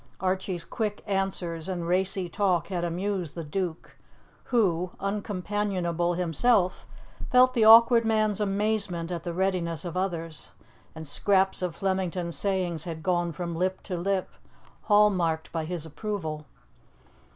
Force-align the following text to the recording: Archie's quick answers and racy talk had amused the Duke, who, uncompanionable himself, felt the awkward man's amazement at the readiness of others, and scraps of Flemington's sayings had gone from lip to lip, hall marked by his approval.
Archie's 0.19 0.65
quick 0.65 1.03
answers 1.05 1.69
and 1.69 1.87
racy 1.87 2.27
talk 2.27 2.69
had 2.69 2.83
amused 2.83 3.35
the 3.35 3.43
Duke, 3.43 3.97
who, 4.45 4.89
uncompanionable 4.99 6.15
himself, 6.17 6.87
felt 7.29 7.53
the 7.53 7.65
awkward 7.65 8.03
man's 8.03 8.41
amazement 8.41 9.11
at 9.11 9.21
the 9.21 9.31
readiness 9.31 9.85
of 9.85 9.95
others, 9.95 10.53
and 10.95 11.07
scraps 11.07 11.61
of 11.61 11.75
Flemington's 11.75 12.35
sayings 12.35 12.85
had 12.85 13.03
gone 13.03 13.31
from 13.31 13.55
lip 13.55 13.83
to 13.83 13.95
lip, 13.95 14.31
hall 14.85 15.11
marked 15.11 15.51
by 15.51 15.65
his 15.65 15.85
approval. 15.85 16.47